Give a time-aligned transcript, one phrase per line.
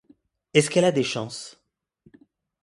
[0.55, 1.63] Est-ce qu'elle a des chances?